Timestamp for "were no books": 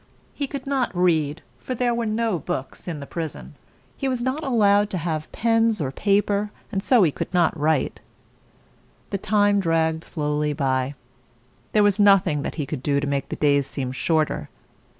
1.93-2.87